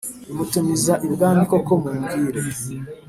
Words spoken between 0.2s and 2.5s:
rimutumiza ibwami koko mumbwire